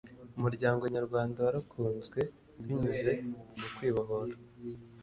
[0.37, 2.19] umuryango nyarwanda warakunzwe
[2.63, 3.11] binyuze
[3.57, 4.35] mu kwibohora